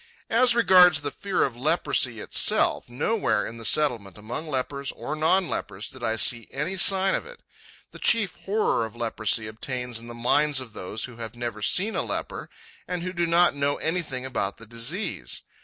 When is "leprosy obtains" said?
8.95-9.99